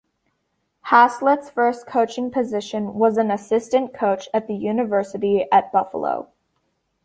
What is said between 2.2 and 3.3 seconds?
position was as an